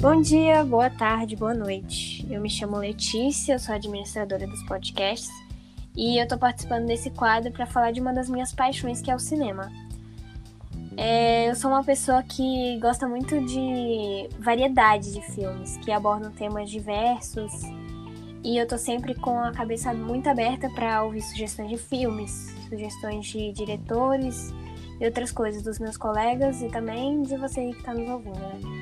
[0.00, 2.26] Bom dia, boa tarde, boa noite.
[2.30, 5.30] Eu me chamo Letícia, eu sou administradora dos podcasts
[5.94, 9.14] e eu tô participando desse quadro para falar de uma das minhas paixões, que é
[9.14, 9.70] o cinema.
[10.96, 16.70] É, eu sou uma pessoa que gosta muito de variedade de filmes, que abordam temas
[16.70, 17.52] diversos
[18.42, 23.26] e eu tô sempre com a cabeça muito aberta para ouvir sugestões de filmes, sugestões
[23.26, 24.50] de diretores
[24.98, 28.38] e outras coisas dos meus colegas e também de você que está nos ouvindo.
[28.38, 28.79] Né?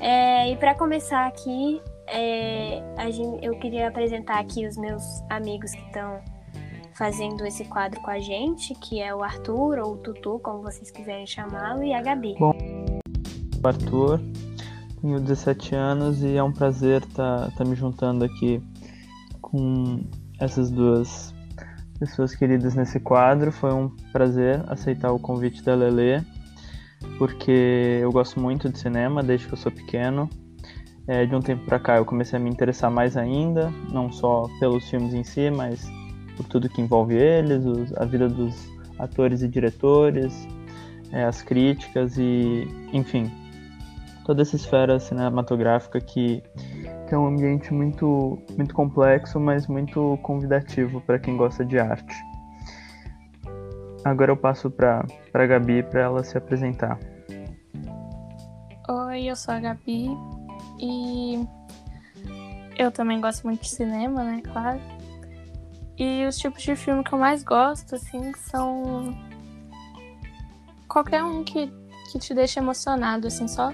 [0.00, 5.82] É, e para começar aqui, é, gente, eu queria apresentar aqui os meus amigos que
[5.86, 6.20] estão
[6.94, 10.90] fazendo esse quadro com a gente, que é o Arthur, ou o Tutu, como vocês
[10.90, 12.34] quiserem chamá-lo, e a Gabi.
[12.38, 12.52] Bom,
[13.62, 14.20] Arthur,
[15.00, 18.62] tenho 17 anos e é um prazer estar tá, tá me juntando aqui
[19.40, 20.04] com
[20.40, 21.34] essas duas
[21.98, 23.52] pessoas queridas nesse quadro.
[23.52, 26.24] Foi um prazer aceitar o convite da Lele,
[27.18, 30.28] porque eu gosto muito de cinema desde que eu sou pequeno.
[31.08, 34.48] É, de um tempo para cá eu comecei a me interessar mais ainda, não só
[34.58, 35.86] pelos filmes em si, mas
[36.36, 40.46] por tudo que envolve eles, os, a vida dos atores e diretores,
[41.12, 43.30] é, as críticas e, enfim,
[44.24, 46.42] toda essa esfera cinematográfica que,
[47.08, 52.14] que é um ambiente muito, muito complexo, mas muito convidativo para quem gosta de arte.
[54.06, 55.04] Agora eu passo para
[55.34, 56.96] a Gabi para ela se apresentar.
[58.88, 60.06] Oi, eu sou a Gabi
[60.78, 61.44] e
[62.78, 64.80] eu também gosto muito de cinema, né, claro.
[65.98, 69.12] E os tipos de filme que eu mais gosto, assim, são
[70.88, 71.68] qualquer um que,
[72.12, 73.72] que te deixa emocionado, assim, só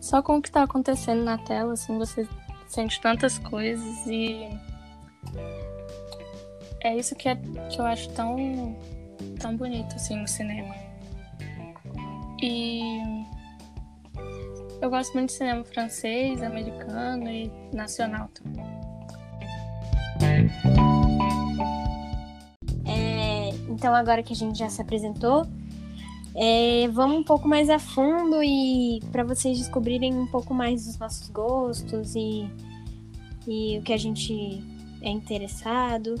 [0.00, 2.26] só com o que tá acontecendo na tela, assim, você
[2.66, 4.48] sente tantas coisas e
[6.80, 8.76] é isso que, é, que eu acho tão,
[9.38, 10.74] tão bonito, assim, no cinema.
[12.42, 13.24] E
[14.80, 18.64] eu gosto muito de cinema francês, americano e nacional também.
[22.86, 25.46] É, então, agora que a gente já se apresentou,
[26.34, 30.98] é, vamos um pouco mais a fundo e para vocês descobrirem um pouco mais dos
[30.98, 32.50] nossos gostos e,
[33.46, 34.62] e o que a gente
[35.00, 36.16] é interessado.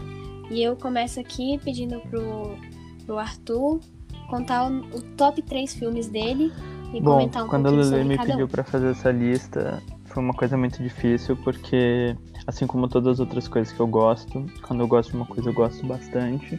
[0.50, 2.56] E eu começo aqui pedindo pro,
[3.04, 3.80] pro Arthur
[4.28, 6.52] contar o, o top 3 filmes dele
[6.92, 8.48] e Bom, comentar um quando a Lele me pediu um.
[8.48, 12.16] para fazer essa lista, foi uma coisa muito difícil, porque
[12.46, 15.50] assim como todas as outras coisas que eu gosto, quando eu gosto de uma coisa
[15.50, 16.58] eu gosto bastante.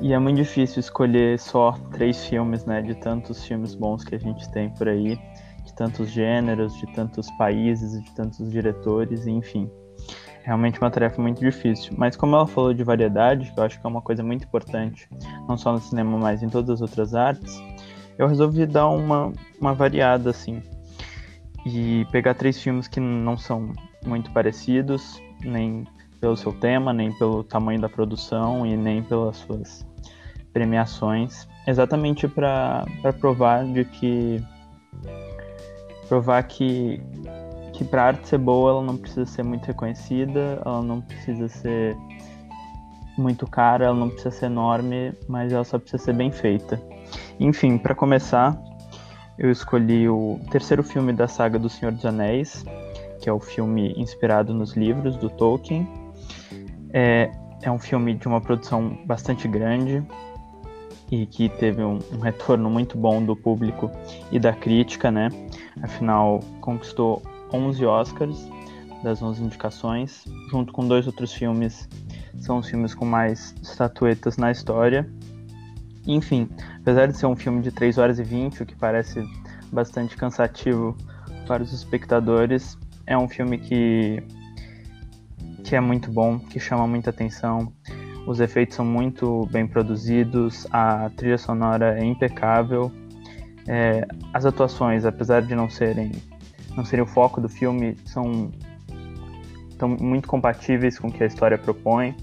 [0.00, 2.82] E é muito difícil escolher só três filmes, né?
[2.82, 5.18] De tantos filmes bons que a gente tem por aí,
[5.64, 9.70] de tantos gêneros, de tantos países, de tantos diretores, enfim.
[10.46, 11.92] Realmente uma tarefa muito difícil.
[11.98, 15.08] Mas como ela falou de variedade, que eu acho que é uma coisa muito importante,
[15.48, 17.60] não só no cinema, mas em todas as outras artes,
[18.16, 20.62] eu resolvi dar uma, uma variada, assim.
[21.66, 23.72] E pegar três filmes que não são
[24.06, 25.84] muito parecidos, nem
[26.20, 29.84] pelo seu tema, nem pelo tamanho da produção e nem pelas suas
[30.52, 32.86] premiações, exatamente para
[33.18, 34.40] provar de que
[36.08, 37.02] provar que
[37.76, 41.94] que para arte ser boa, ela não precisa ser muito reconhecida, ela não precisa ser
[43.18, 46.80] muito cara, ela não precisa ser enorme, mas ela só precisa ser bem feita.
[47.38, 48.58] Enfim, para começar,
[49.38, 52.64] eu escolhi o terceiro filme da saga do Senhor dos Anéis,
[53.20, 55.86] que é o filme inspirado nos livros do Tolkien,
[56.94, 60.02] é, é um filme de uma produção bastante grande
[61.10, 63.90] e que teve um, um, retorno muito bom do público
[64.32, 65.28] e da crítica, né?
[65.82, 67.22] Afinal, conquistou
[67.52, 68.48] 11 Oscars
[69.02, 71.88] das 11 indicações, junto com dois outros filmes,
[72.38, 75.08] são os filmes com mais estatuetas na história.
[76.06, 76.48] Enfim,
[76.80, 79.24] apesar de ser um filme de 3 horas e 20, o que parece
[79.72, 80.96] bastante cansativo
[81.46, 84.22] para os espectadores, é um filme que
[85.64, 87.72] que é muito bom, que chama muita atenção.
[88.24, 92.92] Os efeitos são muito bem produzidos, a trilha sonora é impecável.
[93.66, 96.12] É, as atuações, apesar de não serem
[96.76, 98.50] não serem o foco do filme, são
[99.78, 102.14] tão muito compatíveis com o que a história propõe.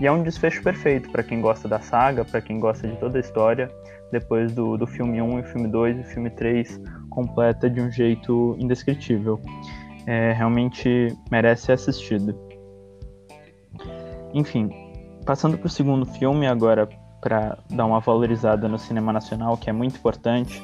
[0.00, 3.18] E é um desfecho perfeito para quem gosta da saga, para quem gosta de toda
[3.18, 3.70] a história.
[4.10, 6.80] Depois do, do filme 1 e filme 2 e filme 3
[7.10, 9.40] completa de um jeito indescritível.
[10.06, 12.34] É, realmente merece ser assistido.
[14.32, 14.70] Enfim,
[15.26, 16.88] passando para o segundo filme agora
[17.20, 20.62] para dar uma valorizada no cinema nacional, que é muito importante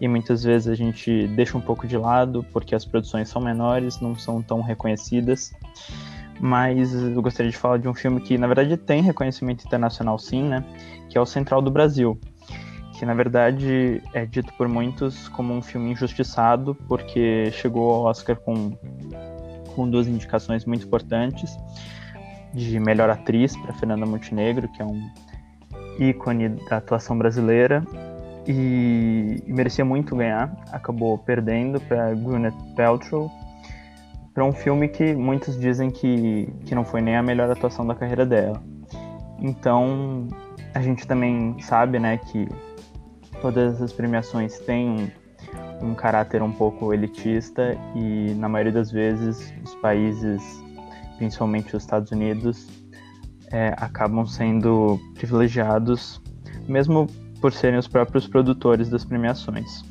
[0.00, 4.00] e muitas vezes a gente deixa um pouco de lado porque as produções são menores,
[4.00, 5.52] não são tão reconhecidas.
[6.40, 10.42] Mas eu gostaria de falar de um filme que na verdade tem reconhecimento internacional sim,
[10.42, 10.64] né?
[11.08, 12.18] Que é o Central do Brasil,
[12.98, 18.36] que na verdade é dito por muitos como um filme injustiçado, porque chegou ao Oscar
[18.36, 18.72] com,
[19.74, 21.56] com duas indicações muito importantes
[22.52, 25.00] de melhor atriz para Fernanda Montenegro, que é um
[25.98, 27.84] ícone da atuação brasileira,
[28.46, 33.30] e, merecia muito ganhar, acabou perdendo para Gwyneth Paltrow,
[34.32, 37.94] para um filme que muitos dizem que, que não foi nem a melhor atuação da
[37.94, 38.60] carreira dela.
[39.38, 40.28] Então,
[40.74, 42.48] a gente também sabe, né, que
[43.40, 45.12] todas as premiações têm
[45.82, 50.42] um, um caráter um pouco elitista e na maioria das vezes os países,
[51.16, 52.68] principalmente os Estados Unidos,
[53.52, 56.20] é, acabam sendo privilegiados,
[56.66, 57.06] mesmo
[57.44, 59.84] por serem os próprios produtores das premiações.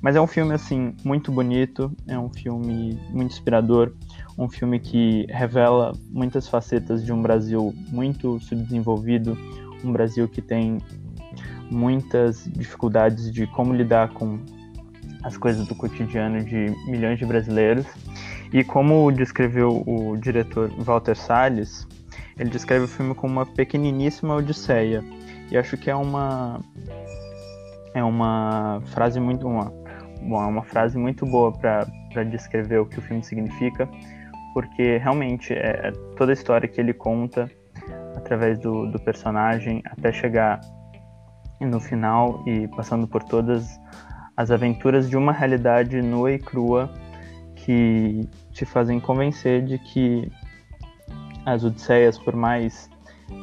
[0.00, 3.92] Mas é um filme assim muito bonito, é um filme muito inspirador,
[4.38, 9.36] um filme que revela muitas facetas de um Brasil muito subdesenvolvido,
[9.82, 10.78] um Brasil que tem
[11.68, 14.38] muitas dificuldades de como lidar com
[15.24, 17.86] as coisas do cotidiano de milhões de brasileiros.
[18.52, 21.88] E como descreveu o diretor Walter Salles,
[22.38, 25.02] ele descreve o filme como uma pequeniníssima odisseia.
[25.50, 26.60] E acho que é uma
[27.94, 29.72] é uma frase muito uma,
[30.20, 33.88] uma frase muito boa para descrever o que o filme significa,
[34.52, 37.48] porque realmente é toda a história que ele conta
[38.16, 40.60] através do, do personagem até chegar
[41.60, 43.78] no final e passando por todas
[44.36, 46.90] as aventuras de uma realidade nua e crua
[47.54, 50.30] que te fazem convencer de que
[51.46, 52.90] as Odisseias, por mais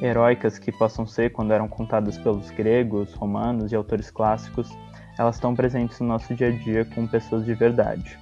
[0.02, 4.70] heróicas que possam ser quando eram contadas pelos gregos, romanos e autores clássicos,
[5.18, 8.18] elas estão presentes no nosso dia a dia com pessoas de verdade.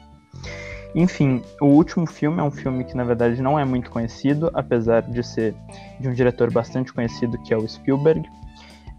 [0.95, 5.04] Enfim, o último filme é um filme que na verdade não é muito conhecido, apesar
[5.04, 5.56] de ser
[6.00, 8.27] de um diretor bastante conhecido que é o Spielberg.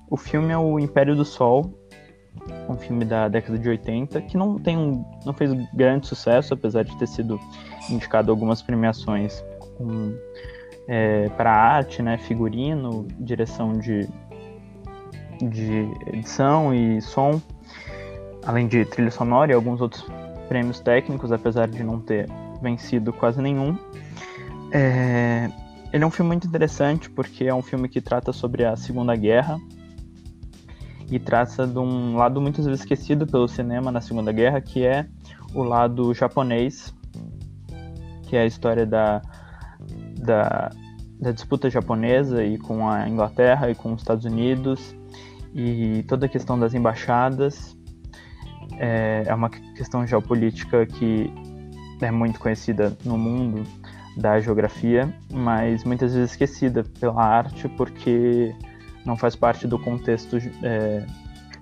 [0.09, 1.75] O filme é o Império do Sol,
[2.69, 6.85] um filme da década de 80 que não tem um, não fez grande sucesso, apesar
[6.85, 7.39] de ter sido
[7.89, 9.45] indicado algumas premiações
[9.77, 10.15] com,
[10.93, 14.09] é, para arte, né, figurino, direção de,
[15.41, 17.41] de edição e som,
[18.45, 20.05] além de trilha sonora e alguns outros
[20.49, 22.29] prêmios técnicos, apesar de não ter
[22.61, 23.79] vencido quase nenhum.
[24.73, 25.49] É...
[25.93, 29.15] Ele é um filme muito interessante porque é um filme que trata sobre a Segunda
[29.15, 29.61] Guerra
[31.09, 35.07] e trata de um lado muitas vezes esquecido pelo cinema na Segunda Guerra, que é
[35.55, 36.93] o lado japonês,
[38.25, 39.23] que é a história da,
[40.21, 40.71] da,
[41.21, 44.95] da disputa japonesa e com a Inglaterra e com os Estados Unidos
[45.55, 47.77] e toda a questão das embaixadas
[48.79, 51.33] é, é uma questão geopolítica que
[52.01, 53.65] é muito conhecida no mundo
[54.17, 58.55] da geografia, mas muitas vezes esquecida pela arte porque
[59.05, 61.05] não faz parte do contexto é,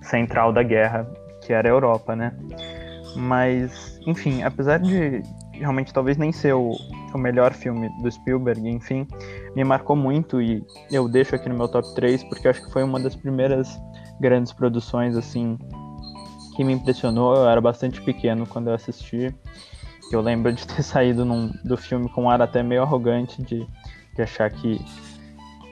[0.01, 1.09] central da guerra,
[1.45, 2.33] que era a Europa, né?
[3.17, 5.23] Mas, enfim, apesar de
[5.53, 6.73] realmente talvez nem ser o,
[7.17, 9.07] o melhor filme do Spielberg, enfim,
[9.55, 12.83] me marcou muito e eu deixo aqui no meu top 3 porque acho que foi
[12.83, 13.81] uma das primeiras
[14.21, 15.57] grandes produções assim
[16.59, 19.33] que me impressionou, eu era bastante pequeno quando eu assisti.
[20.11, 23.65] Eu lembro de ter saído num, do filme com um ar até meio arrogante de,
[24.17, 24.85] de achar que,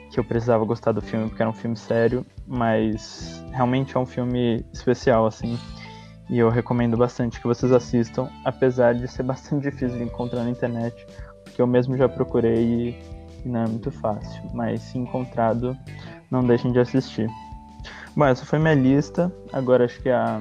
[0.09, 4.05] que eu precisava gostar do filme porque era um filme sério, mas realmente é um
[4.05, 5.59] filme especial, assim.
[6.29, 10.49] E eu recomendo bastante que vocês assistam, apesar de ser bastante difícil de encontrar na
[10.49, 11.05] internet,
[11.57, 12.95] porque eu mesmo já procurei e,
[13.43, 14.43] não é muito fácil.
[14.53, 15.75] Mas se encontrado,
[16.29, 17.27] não deixem de assistir.
[18.15, 19.33] Bom, essa foi minha lista.
[19.51, 20.39] Agora acho que a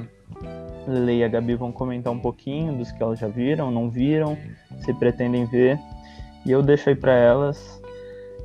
[0.87, 4.37] Lele e a Gabi vão comentar um pouquinho dos que elas já viram, não viram,
[4.80, 5.78] se pretendem ver.
[6.44, 7.80] E eu deixo aí para elas.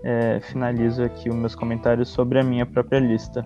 [0.03, 3.45] É, finalizo aqui os meus comentários sobre a minha própria lista.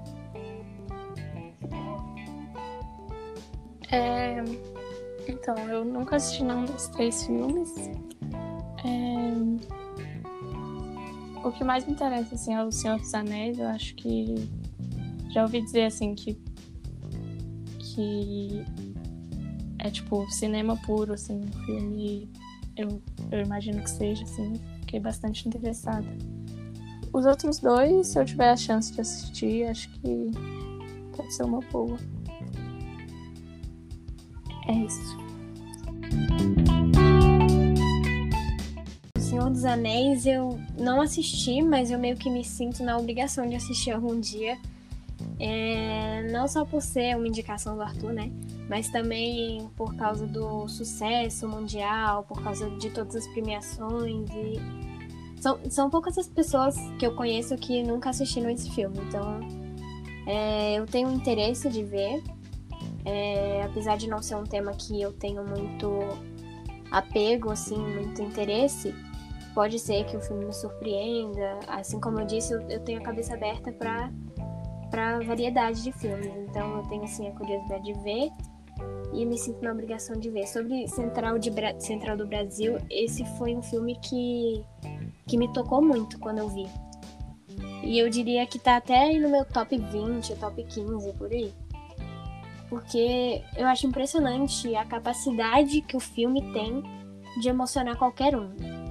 [3.91, 4.43] É,
[5.27, 7.73] então, eu nunca assisti nenhum dos três filmes.
[8.85, 9.33] É,
[11.43, 13.57] o que mais me interessa assim, é o Senhor dos Anéis.
[13.57, 14.49] Eu acho que
[15.31, 16.37] já ouvi dizer assim que
[17.95, 18.65] que
[19.79, 22.29] é tipo cinema puro, assim, um filme.
[22.75, 23.01] Eu,
[23.31, 26.05] eu imagino que seja, assim, fiquei bastante interessada.
[27.13, 30.31] Os outros dois, se eu tiver a chance de assistir, acho que
[31.15, 31.97] pode ser uma boa.
[34.67, 35.15] É isso.
[39.45, 43.55] Senhor dos Anéis eu não assisti, mas eu meio que me sinto na obrigação de
[43.55, 44.57] assistir algum dia
[45.39, 48.31] é, não só por ser uma indicação do Arthur, né?
[48.67, 54.59] Mas também por causa do sucesso mundial, por causa de todas as premiações e.
[55.39, 59.39] São, são poucas as pessoas que eu conheço que nunca assistiram esse filme, então
[60.25, 62.23] É, eu tenho interesse de ver,
[63.05, 65.99] é, apesar de não ser um tema que eu tenho muito
[66.89, 68.91] apego, assim, muito interesse,
[69.55, 71.57] pode ser que o filme me surpreenda.
[71.67, 74.11] Assim como eu disse, eu, eu tenho a cabeça aberta para
[74.91, 76.31] para variedade de filmes.
[76.47, 78.29] Então eu tenho assim a curiosidade de ver
[79.13, 80.47] e me sinto na obrigação de ver.
[80.47, 84.63] Sobre Central, de Bra Central do Brasil, esse foi um filme que,
[85.27, 86.67] que me tocou muito quando eu vi.
[87.83, 91.53] E eu diria que tá até no meu top 20, top 15, por aí.
[92.69, 96.83] Porque eu acho impressionante a capacidade que o filme tem
[97.39, 98.84] de emocionar qualquer um.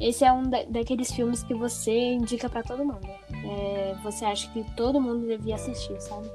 [0.00, 3.08] Esse é um da daqueles filmes que você indica para todo mundo.
[3.32, 6.30] É, você acha que todo mundo devia assistir, sabe?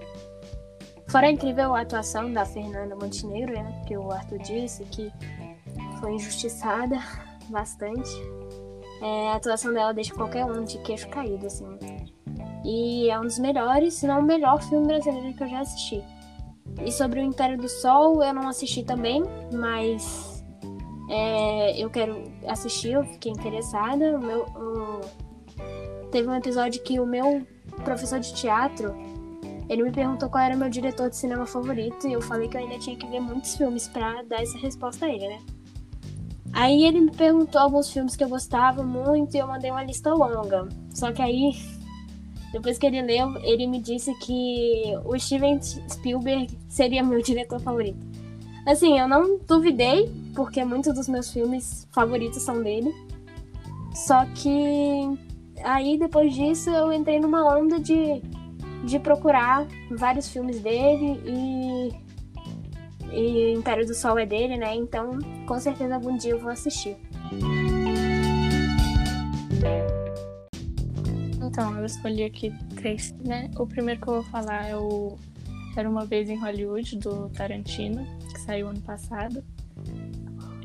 [1.07, 3.83] Fora a incrível atuação da Fernanda Montenegro, né?
[3.87, 5.11] Que o Arthur disse que
[5.99, 6.97] foi injustiçada
[7.49, 8.09] bastante.
[9.01, 11.65] É, a atuação dela deixa qualquer um de queixo caído, assim.
[12.63, 16.03] E é um dos melhores, se não o melhor filme brasileiro que eu já assisti.
[16.85, 20.30] E sobre o Império do Sol, eu não assisti também, mas
[21.11, 24.17] é, eu quero assistir, eu fiquei interessada.
[24.17, 24.45] Meu.
[26.09, 27.45] Teve um episódio que o meu
[27.83, 28.95] professor de teatro
[29.69, 32.61] ele me perguntou qual era meu diretor de cinema favorito e eu falei que eu
[32.61, 35.39] ainda tinha que ver muitos filmes para dar essa resposta a ele, né?
[36.51, 40.13] Aí ele me perguntou alguns filmes que eu gostava muito e eu mandei uma lista
[40.13, 40.67] longa.
[40.93, 41.53] Só que aí,
[42.51, 48.10] depois que ele leu, ele me disse que o Steven Spielberg seria meu diretor favorito.
[48.65, 52.93] Assim, eu não duvidei, porque muitos dos meus filmes favoritos são dele.
[53.93, 55.17] Só que
[55.63, 58.21] aí depois disso eu entrei numa onda de
[58.83, 61.89] de procurar vários filmes dele e,
[63.11, 64.75] e Império do Sol é dele, né?
[64.75, 66.97] Então, com certeza algum dia eu vou assistir.
[71.43, 73.51] Então, eu escolhi aqui três, né?
[73.57, 75.17] O primeiro que eu vou falar é o
[75.75, 79.43] Era uma vez em Hollywood do Tarantino, que saiu ano passado.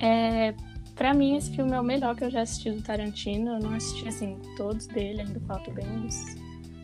[0.00, 0.52] É,
[0.94, 3.52] para mim esse filme é o melhor que eu já assisti do Tarantino.
[3.52, 6.36] Eu não assisti assim todos dele, ainda falta bem uns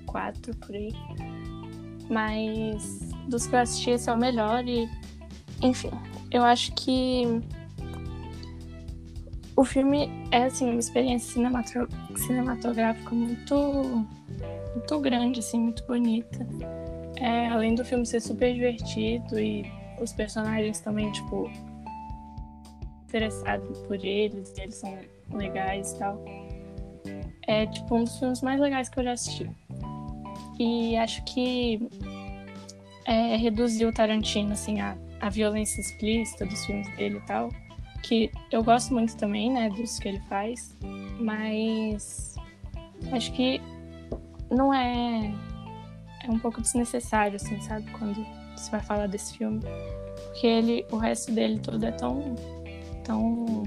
[0.06, 0.92] quatro por aí.
[2.08, 4.88] Mas dos que eu assisti, esse é o melhor e.
[5.62, 5.90] Enfim,
[6.30, 7.24] eu acho que.
[9.54, 11.34] O filme é, assim, uma experiência
[12.16, 14.06] cinematográfica muito.
[14.74, 16.46] muito grande, assim, muito bonita.
[17.22, 19.64] É, além do filme ser super divertido e
[20.00, 21.48] os personagens também, tipo.
[23.04, 24.98] interessados por eles, eles são
[25.32, 26.24] legais e tal.
[27.46, 29.48] É, tipo, um dos filmes mais legais que eu já assisti.
[30.58, 31.88] E acho que
[33.06, 37.50] é, reduziu o Tarantino, assim, a, a violência explícita dos filmes dele e tal.
[38.02, 40.76] Que eu gosto muito também, né, dos que ele faz.
[41.20, 42.34] Mas
[43.12, 43.60] acho que
[44.50, 45.32] não é.
[46.24, 47.90] É um pouco desnecessário, assim, sabe?
[47.92, 48.24] Quando
[48.56, 49.60] se vai falar desse filme.
[50.26, 52.34] Porque ele, o resto dele todo é tão.
[53.04, 53.64] tão.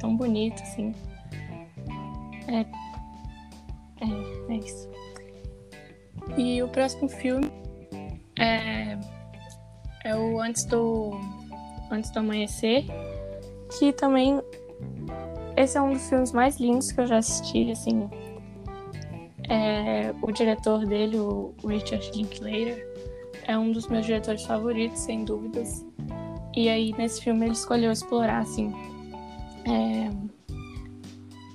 [0.00, 0.94] tão bonito, assim.
[2.48, 2.60] É.
[4.00, 4.88] É, é isso.
[6.36, 7.50] E o próximo filme
[8.38, 8.98] é,
[10.04, 11.18] é o Antes do,
[11.90, 12.84] Antes do Amanhecer,
[13.78, 14.42] que também
[15.56, 18.08] esse é um dos filmes mais lindos que eu já assisti, assim.
[19.48, 22.86] É, o diretor dele, o Richard Linklater,
[23.46, 25.84] é um dos meus diretores favoritos, sem dúvidas.
[26.54, 28.72] E aí, nesse filme, ele escolheu explorar, assim,
[29.64, 30.10] é,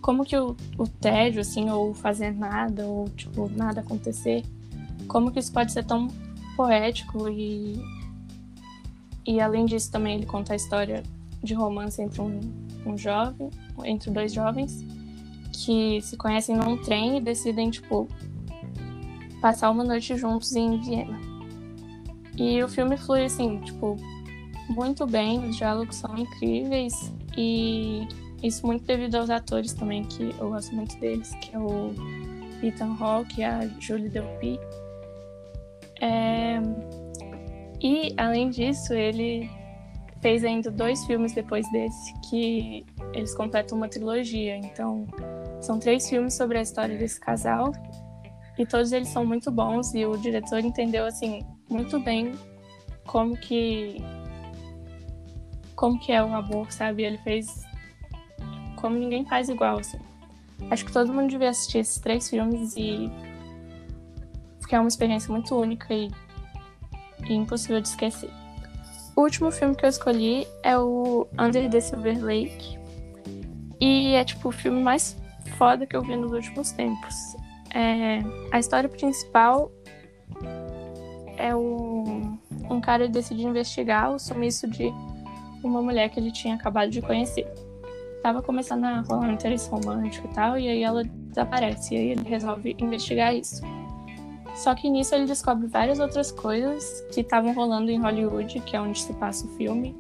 [0.02, 4.44] como que o, o tédio, assim, ou fazer nada, ou, tipo, nada acontecer,
[5.08, 6.08] como que isso pode ser tão
[6.56, 7.82] poético e
[9.26, 11.04] e além disso também ele conta a história
[11.44, 12.40] de romance entre um,
[12.86, 13.50] um jovem,
[13.84, 14.86] entre dois jovens
[15.52, 18.08] que se conhecem num trem e decidem tipo
[19.42, 21.20] passar uma noite juntos em Viena.
[22.38, 23.98] E o filme flui assim, tipo,
[24.70, 28.08] muito bem, os diálogos são incríveis e
[28.42, 31.94] isso muito devido aos atores também, que eu gosto muito deles, que é o
[32.64, 34.60] Ethan Hawke e a Julie Delpy.
[36.00, 36.60] É...
[37.82, 39.50] E, além disso, ele
[40.22, 44.56] fez ainda dois filmes depois desse, que eles completam uma trilogia.
[44.56, 45.08] Então,
[45.62, 47.72] são três filmes sobre a história desse casal.
[48.58, 49.94] E todos eles são muito bons.
[49.94, 52.34] E o diretor entendeu, assim, muito bem
[53.06, 54.04] como que...
[55.76, 57.04] Como que é o amor, sabe?
[57.04, 57.64] Ele fez
[58.76, 60.00] como ninguém faz igual, assim.
[60.70, 63.10] Acho que todo mundo devia assistir esses três filmes e
[64.60, 66.10] porque é uma experiência muito única e,
[67.28, 68.30] e impossível de esquecer.
[69.16, 72.80] O último filme que eu escolhi é o Under the Silver Lake.
[73.80, 75.21] E é tipo o filme mais
[75.58, 77.16] foda que eu vi nos últimos tempos.
[77.74, 78.20] É,
[78.52, 79.72] a história principal
[81.38, 82.38] é um,
[82.82, 84.92] cara decide investigar o sumiço de
[85.64, 87.48] uma mulher que ele tinha acabado de conhecer.
[88.22, 91.96] Tava começando a rolar um interesse romântico e tal, e aí ela desaparece.
[91.96, 93.62] E aí ele resolve investigar isso.
[94.56, 98.82] Só que nisso ele descobre várias outras coisas que estavam rolando em Hollywood, que é
[98.82, 99.96] onde se passa o filme.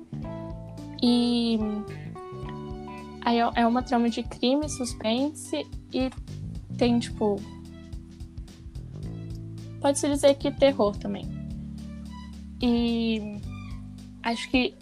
[1.01, 1.57] E
[3.21, 6.09] aí é, é uma trama de crime, suspense e
[6.77, 7.39] tem tipo
[9.79, 11.25] pode-se dizer que terror também.
[12.61, 13.39] E
[14.23, 14.75] acho que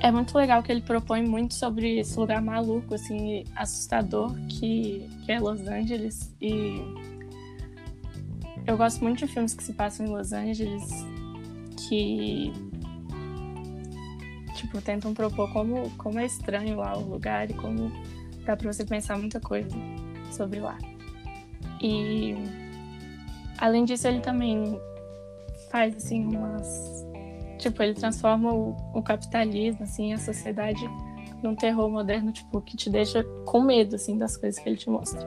[0.00, 5.32] é muito legal que ele propõe muito sobre esse lugar maluco, assim, assustador que, que
[5.32, 6.34] é Los Angeles.
[6.40, 6.80] E
[8.66, 10.84] eu gosto muito de filmes que se passam em Los Angeles
[11.88, 12.52] que
[14.66, 17.90] tipo tentam propor como como é estranho lá o lugar e como
[18.44, 19.76] dá para você pensar muita coisa
[20.30, 20.76] sobre lá.
[21.80, 22.34] E
[23.58, 24.78] além disso ele também
[25.70, 27.06] faz assim umas
[27.58, 30.88] tipo ele transforma o, o capitalismo assim a sociedade
[31.42, 34.90] num terror moderno tipo que te deixa com medo assim das coisas que ele te
[34.90, 35.26] mostra.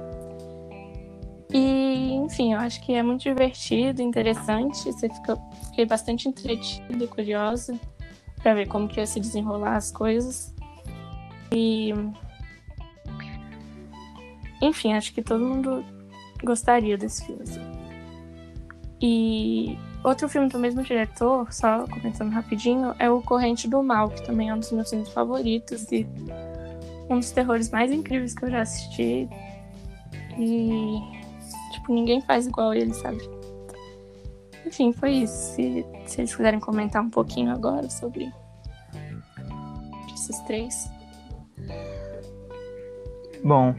[1.52, 4.84] E, enfim, eu acho que é muito divertido, interessante.
[4.84, 7.76] Você fica, fiquei bastante entretido, curiosa
[8.42, 10.54] para ver como que ia se desenrolar as coisas.
[11.52, 11.94] E,
[14.62, 15.84] enfim, acho que todo mundo
[16.44, 17.44] gostaria desse filme.
[17.44, 17.62] Assim.
[19.02, 24.26] E outro filme do mesmo diretor, só comentando rapidinho, é O Corrente do Mal, que
[24.26, 26.08] também é um dos meus filmes favoritos e
[27.10, 29.28] um dos terrores mais incríveis que eu já assisti.
[30.38, 31.20] E
[31.72, 33.20] Tipo, ninguém faz igual ele, sabe?
[34.70, 35.56] Enfim, foi isso.
[35.56, 38.32] Se, se eles quiserem comentar um pouquinho agora sobre
[40.14, 40.88] esses três.
[43.44, 43.74] Bom,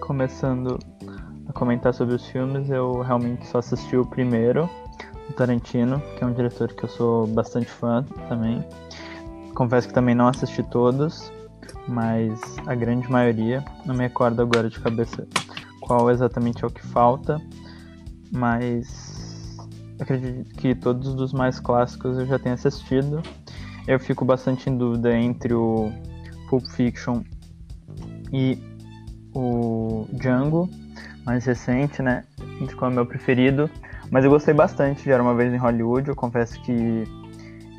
[0.00, 0.78] começando
[1.46, 4.70] a comentar sobre os filmes, eu realmente só assisti o primeiro,
[5.28, 8.64] o Tarantino, que é um diretor que eu sou bastante fã também.
[9.54, 11.30] Confesso que também não assisti todos,
[11.86, 13.62] mas a grande maioria.
[13.84, 15.28] Não me recordo agora de cabeça
[15.82, 17.38] qual exatamente é o que falta,
[18.32, 19.15] mas
[19.98, 23.22] acredito que todos os mais clássicos eu já tenho assistido.
[23.86, 25.92] Eu fico bastante em dúvida entre o
[26.48, 27.22] Pulp Fiction
[28.32, 28.58] e
[29.34, 30.68] o Django,
[31.24, 32.24] mais recente, né?
[32.60, 33.70] Entre qual é o meu preferido.
[34.10, 36.08] Mas eu gostei bastante de Era Uma Vez em Hollywood.
[36.08, 37.04] Eu confesso que,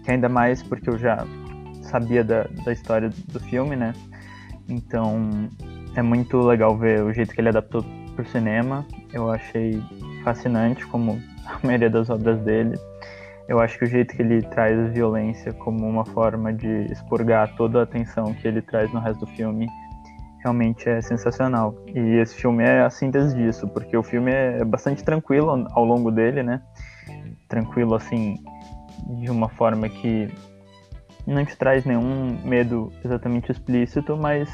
[0.03, 1.25] que ainda mais porque eu já
[1.81, 3.93] sabia da, da história do filme, né?
[4.67, 5.49] Então
[5.95, 7.83] é muito legal ver o jeito que ele adaptou
[8.15, 8.85] para o cinema.
[9.11, 9.81] Eu achei
[10.23, 12.77] fascinante, como a maioria das obras dele.
[13.47, 17.55] Eu acho que o jeito que ele traz a violência como uma forma de expurgar
[17.55, 19.67] toda a atenção que ele traz no resto do filme
[20.39, 21.73] realmente é sensacional.
[21.87, 26.11] E esse filme é a síntese disso, porque o filme é bastante tranquilo ao longo
[26.11, 26.61] dele, né?
[27.47, 28.35] Tranquilo assim,
[29.21, 30.29] de uma forma que
[31.25, 34.49] não te traz nenhum medo exatamente explícito, mas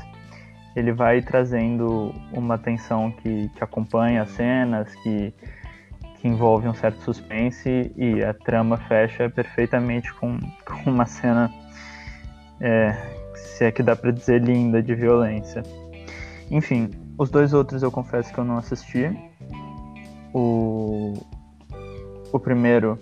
[0.75, 5.33] ele vai trazendo uma tensão que, que acompanha as cenas, que,
[6.23, 11.51] que envolve um certo suspense e a trama fecha perfeitamente com, com uma cena,
[12.61, 12.93] é,
[13.35, 15.61] se é que dá para dizer linda, de violência.
[16.49, 19.11] Enfim, os dois outros eu confesso que eu não assisti.
[20.33, 21.13] O,
[22.31, 22.97] o primeiro,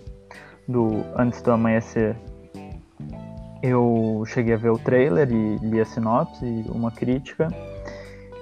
[0.66, 2.16] do Antes do Amanhecer,
[3.62, 7.46] eu cheguei a ver o trailer e li a sinopse e uma crítica.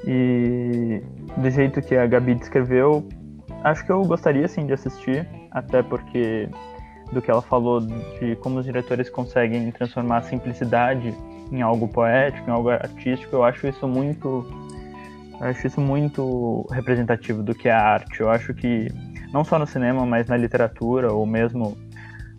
[0.07, 1.03] E
[1.37, 3.07] do jeito que a Gabi descreveu,
[3.65, 6.49] acho que eu gostaria sim de assistir, até porque
[7.13, 11.15] do que ela falou de como os diretores conseguem transformar a simplicidade
[11.51, 14.47] em algo poético, em algo artístico, eu acho isso muito
[15.41, 18.21] eu acho isso muito representativo do que é a arte.
[18.21, 18.89] Eu acho que
[19.33, 21.77] não só no cinema, mas na literatura ou mesmo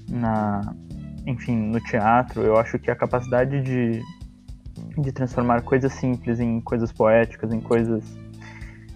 [0.07, 0.61] na
[1.25, 4.01] enfim, no teatro, eu acho que a capacidade de,
[4.97, 8.03] de transformar coisas simples em coisas poéticas, em coisas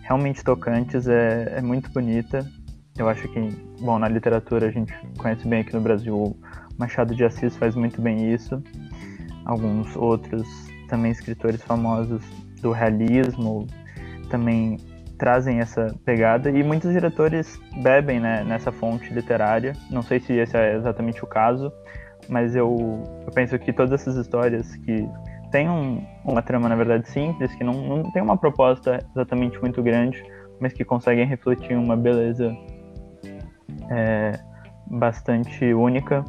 [0.05, 2.47] realmente tocantes é, é muito bonita.
[2.97, 3.39] Eu acho que,
[3.81, 6.37] bom, na literatura a gente conhece bem aqui no Brasil,
[6.77, 8.61] Machado de Assis faz muito bem isso.
[9.43, 10.47] Alguns outros
[10.87, 12.23] também escritores famosos
[12.61, 13.67] do realismo
[14.29, 14.77] também
[15.17, 19.73] trazem essa pegada e muitos diretores bebem né, nessa fonte literária.
[19.89, 21.71] Não sei se esse é exatamente o caso,
[22.29, 25.07] mas eu, eu penso que todas essas histórias que
[25.55, 29.81] têm um, uma trama, na verdade, simples, que não, não tem uma proposta exatamente muito
[29.81, 30.21] grande,
[30.59, 32.53] mas que conseguem refletir uma beleza
[33.89, 34.37] é,
[34.85, 36.25] bastante única,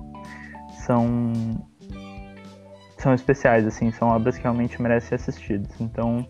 [0.84, 1.32] são,
[2.98, 5.80] são especiais, assim, são obras que realmente merecem ser assistidas.
[5.80, 6.24] Então,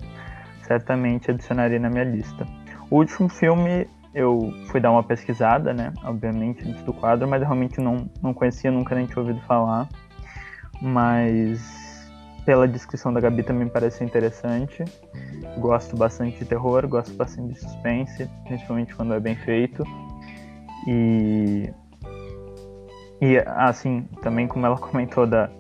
[0.63, 2.47] certamente adicionaria na minha lista.
[2.91, 5.93] O último filme eu fui dar uma pesquisada, né?
[6.03, 9.87] Obviamente, antes do quadro, mas eu realmente não, não conhecia, nunca nem tinha ouvido falar.
[10.81, 11.86] Mas
[12.47, 14.85] pela descrição da Gabi também parece interessante.
[15.59, 19.85] Gosto bastante de terror, gosto bastante de suspense, principalmente quando é bem feito.
[20.87, 21.69] E.
[23.21, 25.51] E assim, também como ela comentou da,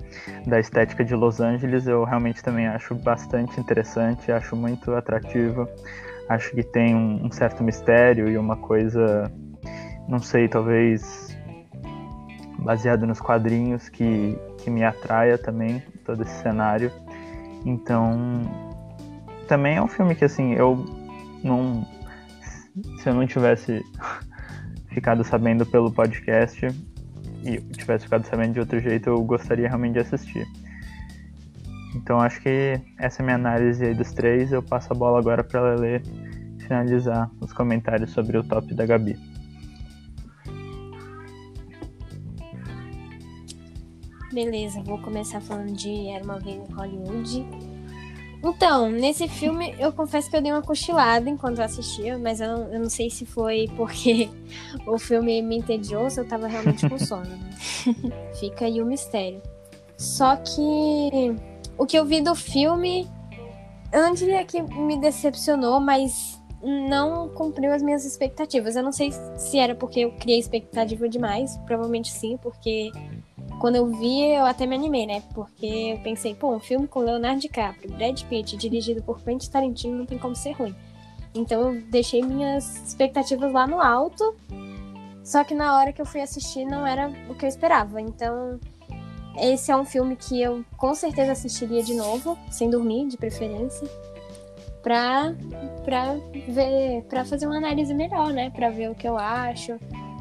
[0.47, 5.69] da estética de Los Angeles, eu realmente também acho bastante interessante, acho muito atrativo.
[6.29, 9.31] Acho que tem um, um certo mistério e uma coisa,
[10.09, 11.36] não sei, talvez
[12.67, 16.91] baseado nos quadrinhos que, que me atraia também, todo esse cenário.
[17.65, 18.43] Então,
[19.47, 20.85] também é um filme que, assim, eu
[21.45, 21.87] não.
[22.99, 23.83] Se eu não tivesse
[24.91, 26.67] ficado sabendo pelo podcast
[27.45, 30.45] e tivesse ficado sabendo de outro jeito, eu gostaria realmente de assistir.
[31.95, 34.51] Então, acho que essa é a minha análise aí dos três.
[34.51, 36.03] Eu passo a bola agora para Lele
[36.59, 39.36] finalizar os comentários sobre o top da Gabi.
[44.37, 47.47] Beleza, vou começar falando de Era uma vez em Hollywood.
[48.45, 52.49] Então, nesse filme, eu confesso que eu dei uma cochilada enquanto eu assistia, mas eu
[52.49, 54.29] não, eu não sei se foi porque
[54.87, 57.25] o filme me entediou, se eu tava realmente com sono.
[57.25, 57.51] Né?
[58.39, 59.41] Fica aí o mistério.
[59.97, 61.35] Só que
[61.79, 63.09] o que eu vi do filme,
[63.91, 68.77] eu não diria que me decepcionou, mas não cumpriu as minhas expectativas.
[68.77, 72.93] Eu não sei se era porque eu criei expectativa demais, provavelmente sim, porque
[73.59, 75.23] quando eu vi, eu até me animei, né?
[75.35, 79.99] Porque eu pensei, pô, um filme com Leonardo DiCaprio, Brad Pitt, dirigido por Quentin Tarantino,
[79.99, 80.75] não tem como ser ruim.
[81.35, 84.35] Então eu deixei minhas expectativas lá no alto,
[85.23, 88.01] só que na hora que eu fui assistir não era o que eu esperava.
[88.01, 88.61] Então,
[89.39, 93.89] esse é um filme que eu com certeza assistiria de novo, sem dormir, de preferência,
[94.83, 95.35] pra,
[95.85, 96.15] pra
[96.49, 98.51] ver, pra fazer uma análise melhor, né?
[98.51, 99.79] Pra ver o que eu acho,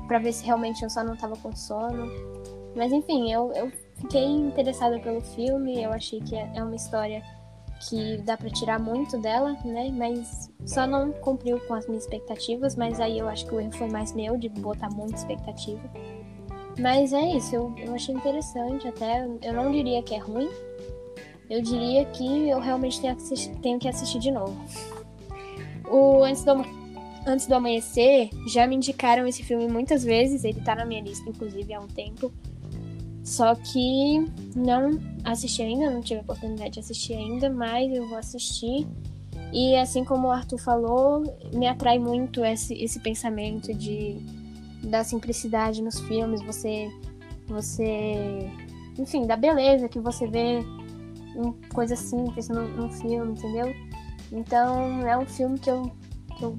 [0.08, 2.35] pra ver se realmente eu só não tava com sono.
[2.76, 7.24] Mas enfim, eu, eu fiquei interessada pelo filme, eu achei que é uma história
[7.90, 9.90] que dá para tirar muito dela, né?
[9.94, 13.72] Mas só não cumpriu com as minhas expectativas, mas aí eu acho que o erro
[13.74, 15.82] foi mais meu de botar muita expectativa.
[16.80, 19.26] Mas é isso, eu, eu achei interessante até.
[19.42, 20.50] Eu não diria que é ruim.
[21.50, 24.60] Eu diria que eu realmente tenho que assistir, tenho que assistir de novo.
[25.88, 26.54] O Antes do,
[27.26, 31.30] Antes do Amanhecer já me indicaram esse filme muitas vezes, ele tá na minha lista,
[31.30, 32.34] inclusive, há um tempo.
[33.26, 34.24] Só que
[34.56, 38.88] não assisti ainda, não tive a oportunidade de assistir ainda, mas eu vou assistir.
[39.52, 44.18] E assim como o Arthur falou, me atrai muito esse, esse pensamento de
[44.84, 46.88] da simplicidade nos filmes, você
[47.48, 48.48] você
[49.00, 53.74] enfim, da beleza que você vê em coisas simples no, no filme, entendeu?
[54.32, 55.92] Então é um filme que eu,
[56.38, 56.56] que eu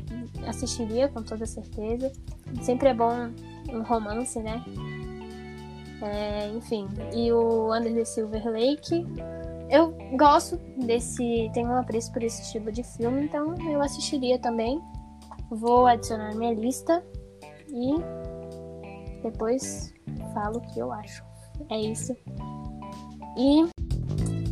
[0.49, 2.13] assistiria com toda certeza.
[2.61, 3.31] Sempre é bom
[3.73, 4.65] um romance, né?
[6.03, 9.07] É, enfim, e o Under the Silver Lake.
[9.71, 11.51] Eu gosto desse.
[11.53, 14.81] Tenho um apreço por esse tipo de filme, então eu assistiria também.
[15.51, 17.05] Vou adicionar minha lista
[17.69, 17.95] e
[19.23, 19.93] depois
[20.35, 21.25] falo o que eu acho.
[21.71, 22.17] É isso.
[23.37, 23.69] E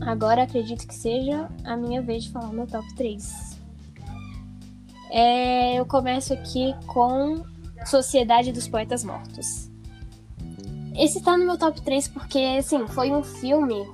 [0.01, 3.59] agora acredito que seja a minha vez de falar meu top 3.
[5.11, 7.45] É, eu começo aqui com
[7.87, 9.74] Sociedade dos Poetas Mortos.
[10.97, 13.87] Esse tá no meu top 3 porque, assim, foi um filme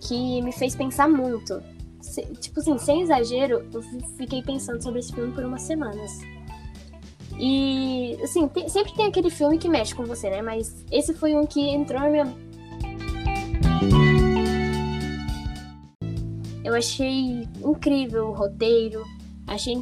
[0.00, 1.62] que me fez pensar muito.
[2.00, 3.82] Se, tipo assim, sem exagero, eu
[4.16, 6.20] fiquei pensando sobre esse filme por umas semanas.
[7.38, 10.40] E, assim, sempre tem aquele filme que mexe com você, né?
[10.40, 12.34] Mas esse foi um que entrou na minha.
[16.64, 19.04] Eu achei incrível o roteiro,
[19.46, 19.80] achei,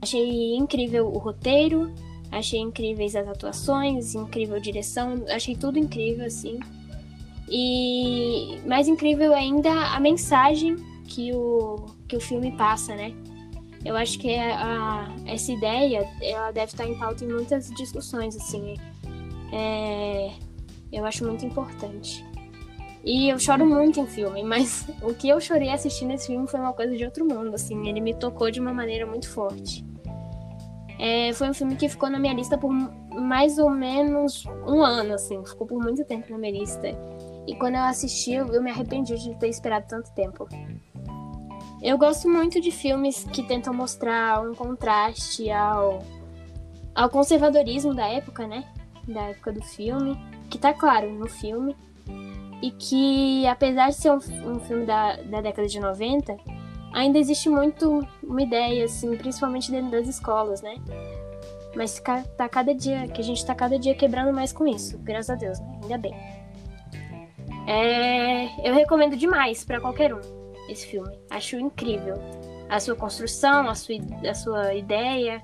[0.00, 1.92] achei incrível o roteiro,
[2.30, 6.60] Achei incríveis as atuações, incrível direção, achei tudo incrível, assim.
[7.48, 13.14] E mais incrível ainda a mensagem que o, que o filme passa, né?
[13.84, 18.74] Eu acho que a, essa ideia ela deve estar em pauta em muitas discussões, assim.
[19.52, 20.32] É,
[20.92, 22.24] eu acho muito importante.
[23.04, 26.60] E eu choro muito em filme, mas o que eu chorei assistindo esse filme foi
[26.60, 27.88] uma coisa de outro mundo, assim.
[27.88, 29.87] Ele me tocou de uma maneira muito forte.
[30.98, 35.14] É, foi um filme que ficou na minha lista por mais ou menos um ano,
[35.14, 35.44] assim.
[35.46, 36.88] Ficou por muito tempo na minha lista.
[37.46, 40.48] E quando eu assisti, eu me arrependi de ter esperado tanto tempo.
[41.80, 46.02] Eu gosto muito de filmes que tentam mostrar um contraste ao,
[46.94, 48.64] ao conservadorismo da época, né?
[49.06, 50.18] Da época do filme.
[50.50, 51.76] Que tá claro no filme.
[52.60, 56.36] E que, apesar de ser um, um filme da, da década de 90,
[56.92, 60.76] ainda existe muito uma ideia, assim, principalmente dentro das escolas, né?
[61.74, 62.00] Mas
[62.36, 65.34] tá cada dia, que a gente tá cada dia quebrando mais com isso, graças a
[65.34, 65.78] Deus, né?
[65.82, 66.14] Ainda bem.
[67.66, 70.20] É, eu recomendo demais para qualquer um
[70.68, 71.18] esse filme.
[71.30, 72.16] Acho incrível
[72.68, 73.96] a sua construção, a sua,
[74.28, 75.42] a sua ideia.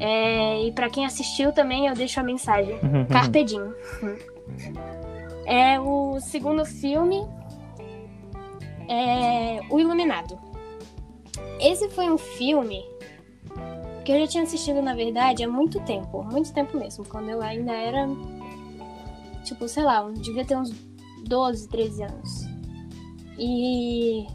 [0.00, 2.78] É, e para quem assistiu também, eu deixo a mensagem.
[3.10, 3.72] Carpe diem.
[5.46, 7.26] É o segundo filme,
[8.88, 10.38] é O Iluminado.
[11.60, 12.84] Esse foi um filme
[14.04, 16.22] que eu já tinha assistido, na verdade, há muito tempo.
[16.22, 17.04] Muito tempo mesmo.
[17.06, 18.06] Quando eu ainda era.
[19.44, 20.70] Tipo, sei lá, devia ter uns
[21.26, 22.46] 12, 13 anos.
[23.38, 24.26] E.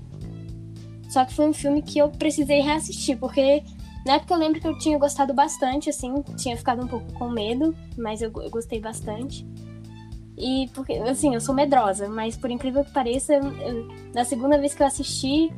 [1.10, 3.64] Só que foi um filme que eu precisei reassistir, porque
[4.06, 7.30] na época eu lembro que eu tinha gostado bastante, assim, tinha ficado um pouco com
[7.30, 9.46] medo, mas eu, eu gostei bastante.
[10.38, 14.74] E porque, assim, eu sou medrosa, mas por incrível que pareça, eu, na segunda vez
[14.74, 15.52] que eu assisti,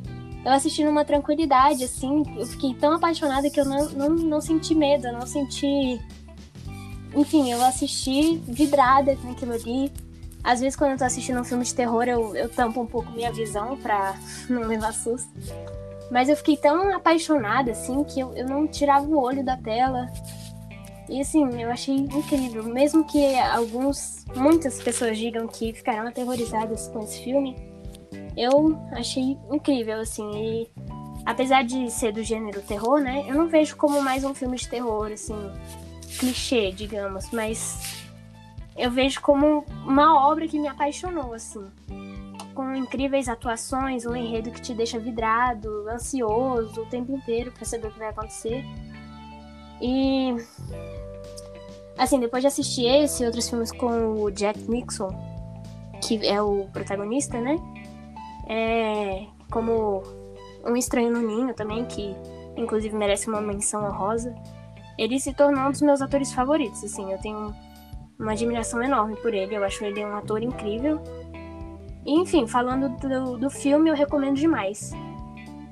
[0.43, 4.73] eu assisti numa tranquilidade, assim, eu fiquei tão apaixonada que eu não, não, não senti
[4.73, 6.01] medo, eu não senti.
[7.15, 9.91] Enfim, eu assisti vidrada naquilo ali.
[10.43, 13.11] Às vezes, quando eu tô assistindo um filme de terror, eu, eu tampo um pouco
[13.11, 14.15] minha visão pra
[14.49, 15.29] não levar susto.
[16.09, 20.11] Mas eu fiquei tão apaixonada, assim, que eu, eu não tirava o olho da tela.
[21.07, 22.63] E assim, eu achei incrível.
[22.63, 27.55] Mesmo que alguns, muitas pessoas digam que ficaram aterrorizadas com esse filme,
[28.35, 30.29] eu achei incrível, assim.
[30.31, 30.71] E
[31.25, 33.25] apesar de ser do gênero terror, né?
[33.27, 35.37] Eu não vejo como mais um filme de terror, assim,
[36.19, 38.05] clichê, digamos, mas
[38.77, 41.65] eu vejo como uma obra que me apaixonou, assim.
[42.53, 47.87] Com incríveis atuações, um enredo que te deixa vidrado, ansioso o tempo inteiro para saber
[47.87, 48.65] o que vai acontecer.
[49.81, 50.35] E
[52.01, 55.09] Assim, depois de assistir esse e outros filmes com o Jack Nixon,
[56.01, 57.57] que é o protagonista, né?
[58.53, 60.03] É, como
[60.65, 62.13] Um Estranho no Ninho também, que
[62.57, 64.35] inclusive merece uma menção honrosa.
[64.97, 67.55] Ele se tornou um dos meus atores favoritos, assim, eu tenho
[68.19, 71.01] uma admiração enorme por ele, eu acho ele um ator incrível.
[72.05, 74.91] E, enfim, falando do, do filme, eu recomendo demais.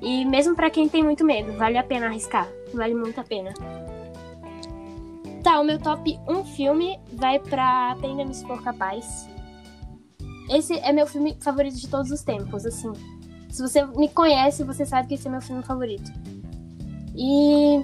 [0.01, 3.53] E mesmo para quem tem muito medo, vale a pena arriscar, vale muito a pena.
[5.43, 9.27] Tá, o meu top 1 filme vai pra Aprenda-me Se For Capaz.
[10.49, 12.91] Esse é meu filme favorito de todos os tempos, assim.
[13.49, 16.11] Se você me conhece, você sabe que esse é meu filme favorito.
[17.15, 17.83] E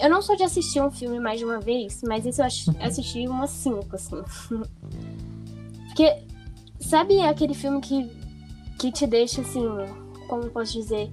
[0.00, 2.46] eu não sou de assistir um filme mais de uma vez, mas esse eu
[2.80, 4.22] assisti umas cinco, assim.
[5.86, 6.22] Porque,
[6.80, 8.10] sabe aquele filme que,
[8.78, 9.66] que te deixa, assim,
[10.28, 11.10] como posso dizer?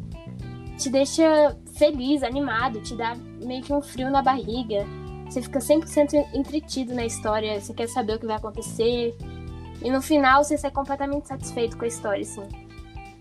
[0.78, 4.86] Te deixa feliz, animado, te dá meio que um frio na barriga
[5.30, 9.15] você fica 100% entretido na história, você quer saber o que vai acontecer.
[9.81, 12.47] E no final você sai completamente satisfeito com a história, assim.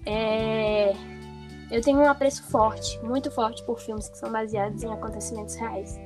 [0.04, 0.94] É...
[1.70, 5.98] Eu tenho um apreço forte, muito forte por filmes que são baseados em acontecimentos reais.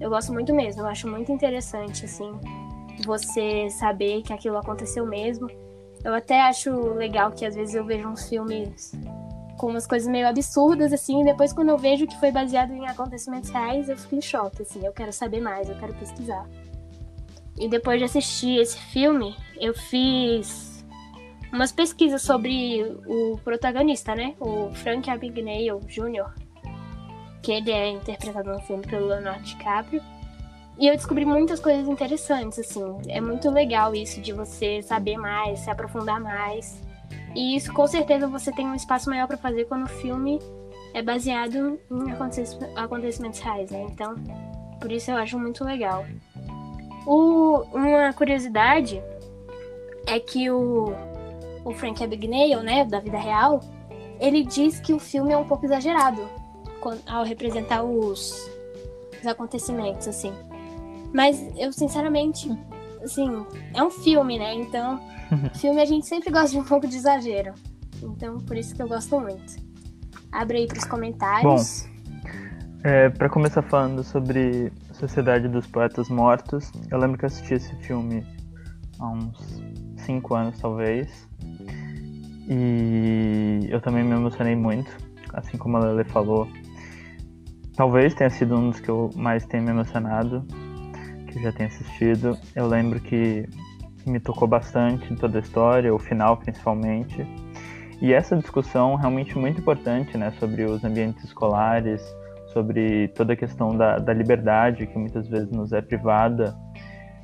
[0.00, 2.32] Eu gosto muito mesmo, eu acho muito interessante, assim,
[3.04, 5.48] você saber que aquilo aconteceu mesmo.
[6.04, 8.92] Eu até acho legal que às vezes eu vejo uns filmes
[9.58, 12.86] com umas coisas meio absurdas, assim, e depois quando eu vejo que foi baseado em
[12.86, 16.48] acontecimentos reais, eu fico em choque, assim, eu quero saber mais, eu quero pesquisar.
[17.58, 20.84] E depois de assistir esse filme, eu fiz
[21.52, 24.34] umas pesquisas sobre o protagonista, né?
[24.38, 26.32] O Frank Abagnale Jr.,
[27.42, 30.02] que ele é interpretado no filme pelo Leonardo DiCaprio.
[30.78, 32.84] E eu descobri muitas coisas interessantes, assim.
[33.08, 36.80] É muito legal isso de você saber mais, se aprofundar mais.
[37.34, 40.38] E isso com certeza você tem um espaço maior para fazer quando o filme
[40.94, 42.12] é baseado em
[42.76, 43.86] acontecimentos reais, né?
[43.90, 44.14] Então,
[44.80, 46.06] por isso eu acho muito legal.
[47.10, 49.02] O, uma curiosidade
[50.06, 50.92] é que o,
[51.64, 53.60] o Frank Abagnale, né, da vida real,
[54.20, 56.20] ele diz que o filme é um pouco exagerado
[57.06, 58.50] ao representar os,
[59.18, 60.34] os acontecimentos, assim.
[61.10, 62.50] Mas eu, sinceramente,
[63.02, 64.52] assim, é um filme, né?
[64.52, 65.00] Então,
[65.58, 67.54] filme a gente sempre gosta de um pouco de exagero.
[68.02, 69.56] Então, por isso que eu gosto muito.
[70.30, 71.86] Abre aí para os comentários.
[71.86, 72.28] Bom,
[72.84, 77.72] é, para começar falando sobre Sociedade dos Poetas Mortos, eu lembro que eu assisti esse
[77.76, 78.26] filme
[78.98, 79.62] há uns
[79.98, 81.28] 5 anos, talvez.
[82.48, 84.90] E eu também me emocionei muito,
[85.32, 86.48] assim como a Lele falou.
[87.76, 90.44] Talvez tenha sido um dos que eu mais tenha me emocionado,
[91.28, 92.36] que eu já tenha assistido.
[92.56, 93.48] Eu lembro que
[94.04, 97.24] me tocou bastante em toda a história, o final principalmente.
[98.02, 102.02] E essa discussão realmente muito importante, né, sobre os ambientes escolares,
[102.58, 106.56] sobre toda a questão da, da liberdade que muitas vezes nos é privada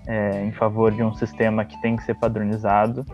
[0.07, 3.05] é, em favor de um sistema que tem que ser padronizado.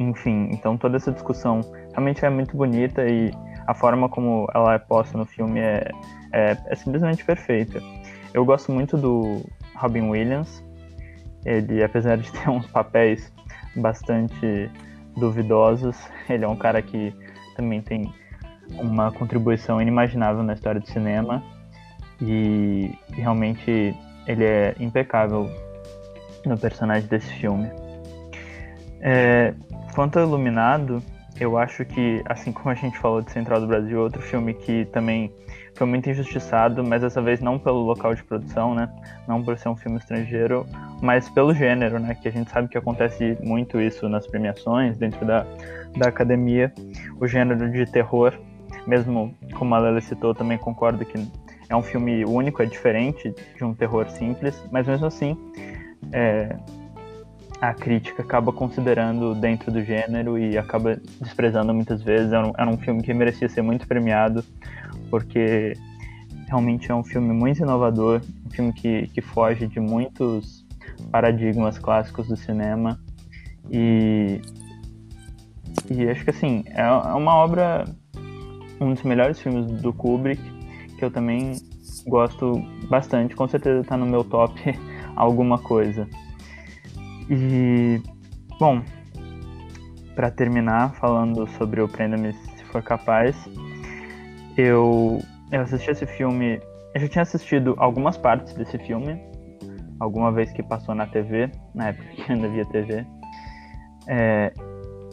[0.00, 1.60] Enfim, então toda essa discussão
[1.92, 3.30] realmente é muito bonita e
[3.64, 5.88] a forma como ela é posta no filme é,
[6.32, 7.80] é, é simplesmente perfeita.
[8.32, 9.40] eu gosto muito do
[9.76, 10.64] Robin Williams.
[11.44, 13.32] Ele, apesar de ter uns papéis
[13.76, 14.68] bastante
[15.16, 15.96] duvidosos,
[16.28, 17.14] ele é um cara que
[17.54, 18.12] também tem
[18.72, 21.42] uma contribuição inimaginável na história do cinema
[22.20, 23.94] e realmente
[24.26, 25.48] ele é impecável
[26.44, 27.70] no personagem desse filme.
[29.00, 29.54] É,
[29.94, 31.02] quanto ao Iluminado,
[31.38, 34.84] eu acho que, assim como a gente falou de Central do Brasil, outro filme que
[34.86, 35.32] também
[35.74, 38.88] foi muito injustiçado, mas dessa vez não pelo local de produção, né?
[39.26, 40.64] Não por ser um filme estrangeiro,
[41.02, 42.14] mas pelo gênero, né?
[42.14, 45.44] Que a gente sabe que acontece muito isso nas premiações, dentro da,
[45.96, 46.72] da academia.
[47.20, 48.32] O gênero de terror,
[48.86, 51.18] mesmo como a Lele citou, também concordo que
[51.68, 55.36] é um filme único, é diferente de um terror simples, mas mesmo assim,
[56.12, 56.56] é,
[57.60, 62.32] a crítica acaba considerando dentro do gênero e acaba desprezando muitas vezes.
[62.32, 64.44] Era um, era um, filme que merecia ser muito premiado,
[65.10, 65.74] porque
[66.46, 70.64] realmente é um filme muito inovador, um filme que, que foge de muitos
[71.10, 73.00] paradigmas clássicos do cinema.
[73.70, 74.40] E,
[75.90, 77.84] e acho que assim, é, é uma obra,
[78.80, 80.42] um dos melhores filmes do Kubrick,
[80.98, 81.56] que eu também
[82.06, 84.60] gosto bastante, com certeza está no meu top
[85.16, 86.08] alguma coisa.
[87.30, 88.00] E,
[88.58, 88.82] bom,
[90.14, 93.36] para terminar, falando sobre o Prenda-me Se For Capaz,
[94.56, 96.60] eu, eu assisti esse filme.
[96.94, 99.18] Eu já tinha assistido algumas partes desse filme,
[99.98, 103.04] alguma vez que passou na TV, na época que ainda via TV.
[104.06, 104.52] É,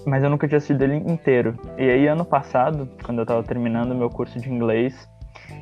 [0.06, 1.58] mas eu nunca tinha assistido ele inteiro.
[1.78, 5.08] E aí, ano passado, quando eu estava terminando meu curso de inglês,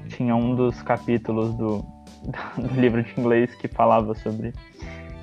[0.10, 1.86] tinha um dos capítulos do,
[2.58, 4.54] do livro de inglês que falava sobre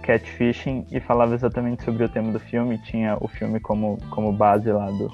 [0.02, 2.78] catfishing e falava exatamente sobre o tema do filme.
[2.78, 5.10] Tinha o filme como, como base lá do,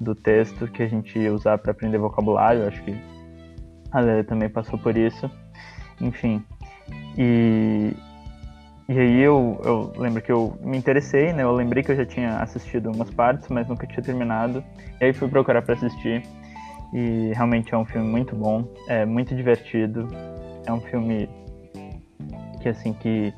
[0.00, 2.66] do texto que a gente ia usar para aprender vocabulário.
[2.66, 2.96] Acho que
[3.90, 5.30] a Lélia também passou por isso.
[6.00, 6.44] Enfim.
[7.16, 7.94] E,
[8.88, 11.42] e aí eu, eu lembro que eu me interessei, né?
[11.42, 14.62] Eu lembrei que eu já tinha assistido umas partes, mas nunca tinha terminado.
[15.00, 16.22] E aí fui procurar para assistir.
[16.92, 20.06] E realmente é um filme muito bom, é muito divertido.
[20.66, 21.28] É um filme
[22.60, 23.32] que assim que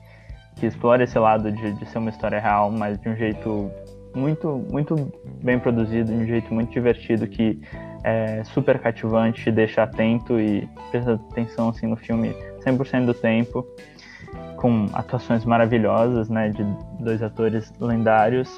[0.57, 3.71] que explora esse lado de, de ser uma história real, mas de um jeito
[4.15, 7.61] muito, muito bem produzido, de um jeito muito divertido, que
[8.03, 13.67] é super cativante, deixa atento e presta atenção assim, no filme 100% do tempo,
[14.67, 16.65] com atuações maravilhosas, né, de
[16.99, 18.51] dois atores lendários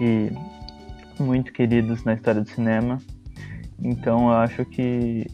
[0.00, 0.32] e
[1.22, 2.96] muito queridos na história do cinema.
[3.78, 5.26] Então eu acho que,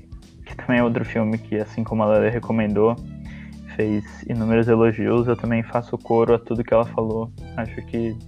[0.44, 2.96] que também é outro filme que, assim como a Lele recomendou,
[3.76, 7.30] fez inúmeros elogios, eu também faço coro a tudo que ela falou.
[7.56, 8.18] Acho que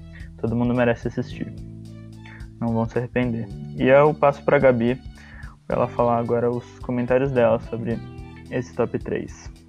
[0.40, 1.52] todo mundo merece assistir.
[2.60, 3.48] Não vão se arrepender.
[3.76, 5.00] E eu passo para a Gabi
[5.66, 7.98] para ela falar agora os comentários dela sobre
[8.52, 9.61] esse top 3.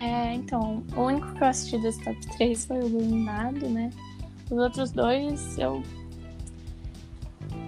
[0.00, 3.90] É, então, o único que eu assisti desse top 3 foi o Iluminado, né?
[4.50, 5.82] Os outros dois eu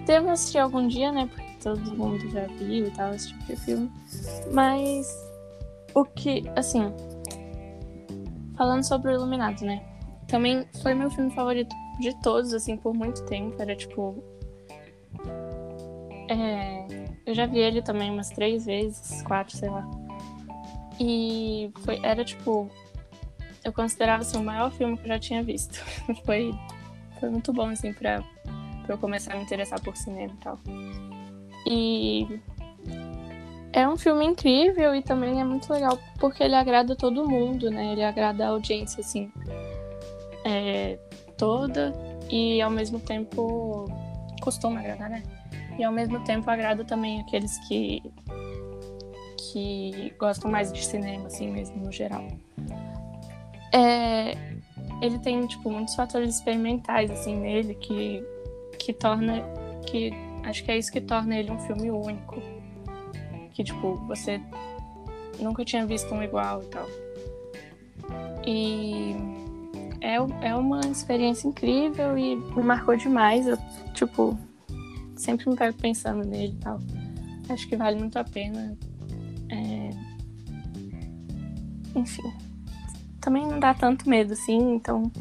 [0.05, 1.27] devo assistir algum dia, né?
[1.27, 3.91] Porque todo mundo já viu e tal, esse tipo de filme.
[4.51, 5.07] Mas
[5.93, 6.91] o que, assim,
[8.57, 9.83] falando sobre o Iluminado, né?
[10.27, 13.61] Também foi meu filme favorito de todos, assim, por muito tempo.
[13.61, 14.23] Era tipo.
[16.27, 16.85] É,
[17.25, 19.87] eu já vi ele também umas três vezes, quatro, sei lá.
[20.99, 22.69] E foi, era tipo.
[23.63, 25.83] Eu considerava assim, o maior filme que eu já tinha visto.
[26.25, 26.53] foi,
[27.19, 28.21] foi muito bom, assim, pra,
[28.85, 30.59] pra eu começar a me interessar por cinema e tal.
[31.65, 32.39] E
[33.71, 37.93] é um filme incrível e também é muito legal porque ele agrada todo mundo, né?
[37.93, 39.31] Ele agrada a audiência, assim,
[40.45, 40.99] é,
[41.37, 41.93] toda
[42.29, 43.85] e ao mesmo tempo
[44.41, 45.23] costuma agradar, né?
[45.77, 48.03] E ao mesmo tempo agrada também aqueles que
[49.51, 52.25] que gostam mais de cinema, assim mesmo, no geral.
[53.73, 54.37] É,
[55.01, 58.23] ele tem, tipo, muitos fatores experimentais, assim, nele que,
[58.79, 59.43] que torna...
[59.85, 60.11] que
[60.43, 62.41] acho que é isso que torna ele um filme único
[63.53, 64.41] que, tipo, você
[65.39, 66.87] nunca tinha visto um igual e tal.
[68.45, 69.15] E
[70.01, 70.15] é,
[70.47, 73.47] é uma experiência incrível e me marcou demais.
[73.47, 73.57] Eu,
[73.93, 74.37] tipo,
[75.15, 76.79] sempre me pego pensando nele e tal.
[77.49, 78.75] Acho que vale muito a pena.
[79.53, 79.89] É...
[81.95, 82.33] Enfim.
[83.21, 85.11] Também não dá tanto medo assim, então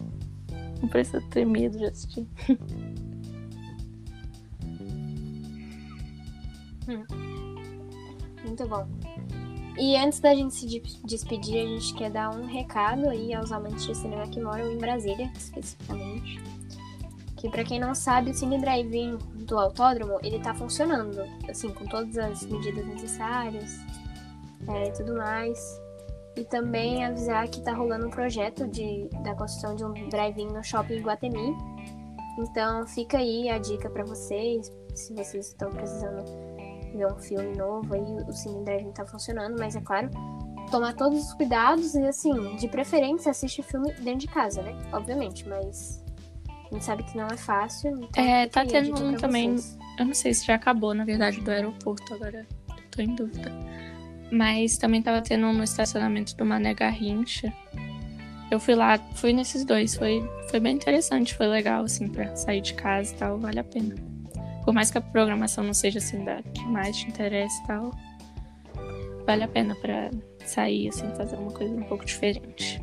[0.81, 2.27] não precisa ter medo de assistir.
[6.89, 7.05] hum.
[8.45, 8.89] Muito bom.
[9.79, 13.87] E antes da gente se despedir, a gente quer dar um recado aí aos amantes
[13.87, 16.43] de cinema que moram em Brasília, especificamente.
[17.37, 19.17] Que para quem não sabe, o Cine Drive-In
[19.47, 23.81] do autódromo, ele tá funcionando, assim, com todas as medidas necessárias
[24.69, 25.81] é, e tudo mais.
[26.37, 30.63] E também avisar que tá rolando um projeto de, da construção de um drive-in no
[30.65, 31.55] shopping Guatemi.
[32.39, 36.25] Então fica aí a dica para vocês, se vocês estão precisando
[36.95, 40.09] ver um filme novo, aí o Cine Drive-in tá funcionando, mas é claro,
[40.71, 44.75] tomar todos os cuidados e assim, de preferência assiste filme dentro de casa, né?
[44.93, 46.03] Obviamente, mas
[46.49, 47.91] a gente sabe que não é fácil.
[48.03, 49.79] Então É, tá tendo um também- vocês.
[49.99, 52.47] Eu não sei se já acabou, na verdade, do aeroporto, agora
[52.91, 53.53] tô em dúvida.
[54.33, 57.53] Mas também tava tendo um no estacionamento do Mané Garrincha.
[58.51, 62.63] Eu fui lá, fui nesses dois, foi, foi bem interessante, foi legal, assim, pra sair
[62.63, 63.95] de casa e tal, vale a pena.
[64.65, 67.91] Por mais que a programação não seja, assim, da que mais te interessa e tal,
[69.27, 70.11] vale a pena pra
[70.47, 72.83] sair, assim, fazer uma coisa um pouco diferente.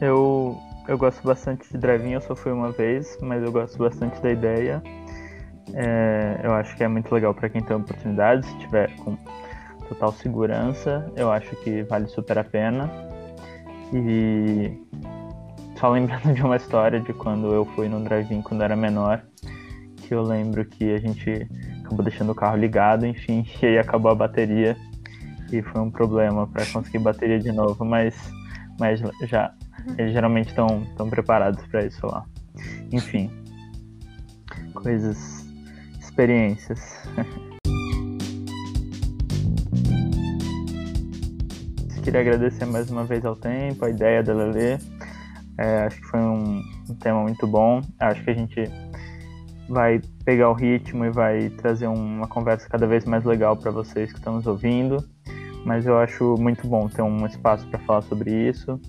[0.00, 4.20] Eu, eu gosto bastante de drive-in, eu só fui uma vez, mas eu gosto bastante
[4.20, 4.82] da ideia.
[5.74, 9.16] É, eu acho que é muito legal para quem tem oportunidade, se tiver com
[9.88, 12.90] total segurança, eu acho que vale super a pena.
[13.92, 14.72] E
[15.78, 19.22] só lembrando de uma história de quando eu fui no drive-in quando era menor,
[19.96, 21.48] que eu lembro que a gente
[21.84, 24.76] acabou deixando o carro ligado, enfim, e aí acabou a bateria
[25.50, 28.14] e foi um problema para conseguir bateria de novo, mas,
[28.78, 29.54] mas já
[29.96, 32.24] eles geralmente estão estão preparados para isso lá.
[32.92, 33.30] Enfim,
[34.74, 35.37] coisas,
[36.18, 36.80] experiências.
[42.02, 44.78] Queria agradecer mais uma vez ao tempo, a ideia da Lelê.
[45.56, 46.60] É, acho que foi um,
[46.90, 47.80] um tema muito bom.
[48.00, 48.64] Acho que a gente
[49.68, 54.10] vai pegar o ritmo e vai trazer uma conversa cada vez mais legal para vocês
[54.10, 54.96] que estão nos ouvindo.
[55.64, 58.80] Mas eu acho muito bom ter um espaço para falar sobre isso,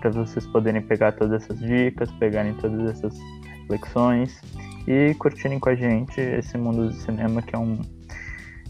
[0.00, 3.18] para vocês poderem pegar todas essas dicas, pegarem todas essas
[3.58, 4.40] reflexões
[4.86, 7.80] e curtirem com a gente esse mundo do cinema que é um,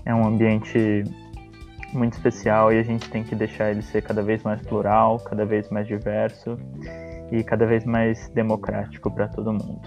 [0.04, 1.04] é um ambiente
[1.92, 5.44] muito especial e a gente tem que deixar ele ser cada vez mais plural, cada
[5.44, 6.56] vez mais diverso
[7.30, 9.80] e cada vez mais democrático para todo mundo.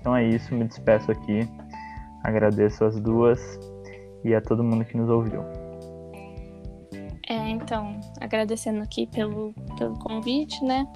[0.00, 1.40] Então é isso, me despeço aqui,
[2.22, 3.40] agradeço as duas
[4.24, 5.42] e a todo mundo que nos ouviu.
[7.28, 10.86] É, então, agradecendo aqui pelo, pelo convite, né?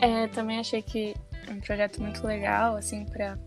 [0.00, 1.14] É, também achei que
[1.48, 3.38] é um projeto muito legal, assim, pra.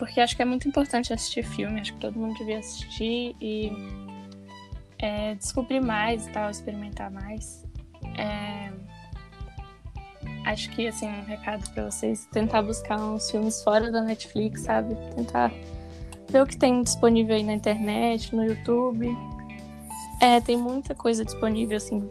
[0.00, 3.70] Porque acho que é muito importante assistir filme, acho que todo mundo devia assistir e
[4.98, 7.66] é, descobrir mais e tal, experimentar mais.
[8.16, 8.72] É,
[10.46, 14.96] acho que, assim, um recado pra vocês, tentar buscar uns filmes fora da Netflix, sabe?
[15.14, 15.52] Tentar
[16.30, 19.14] ver o que tem disponível aí na internet, no YouTube.
[20.18, 22.08] É, tem muita coisa disponível, assim.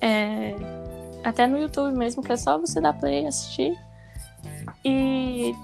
[0.00, 0.52] É,
[1.22, 3.78] até no YouTube mesmo, que é só você dar play e assistir.
[4.84, 5.54] E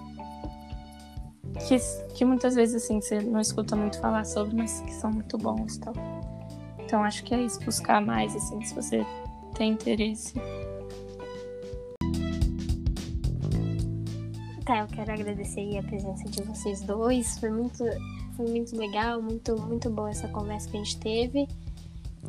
[1.66, 1.76] que,
[2.14, 5.78] que muitas vezes, assim, você não escuta muito falar sobre, mas que são muito bons
[5.78, 5.92] tal.
[6.78, 9.06] Então acho que é isso, buscar mais, assim, se você
[9.54, 10.34] tem interesse.
[14.64, 17.38] Tá, eu quero agradecer a presença de vocês dois.
[17.38, 17.84] Foi muito,
[18.36, 21.48] foi muito legal, muito, muito boa essa conversa que a gente teve.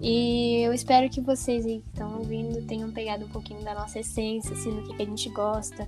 [0.02, 4.00] E eu espero que vocês aí que estão ouvindo tenham pegado um pouquinho da nossa
[4.00, 5.88] essência, assim, do que, que a gente gosta.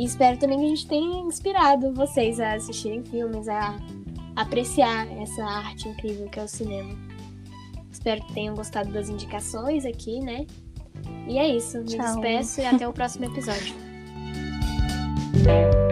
[0.00, 3.76] E espero também que a gente tenha inspirado vocês a assistirem filmes, a
[4.34, 6.98] apreciar essa arte incrível que é o cinema.
[7.92, 10.46] Espero que tenham gostado das indicações aqui, né?
[11.28, 11.76] E é isso.
[11.80, 11.98] Me Tchau.
[11.98, 13.74] despeço e até o próximo episódio.